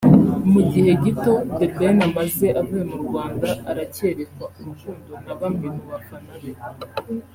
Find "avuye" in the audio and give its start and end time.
2.59-2.83